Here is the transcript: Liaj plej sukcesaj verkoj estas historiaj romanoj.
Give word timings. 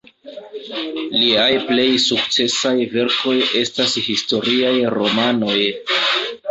Liaj 1.15 1.49
plej 1.67 1.85
sukcesaj 2.07 2.73
verkoj 2.97 3.37
estas 3.63 3.95
historiaj 4.09 4.75
romanoj. 4.99 5.57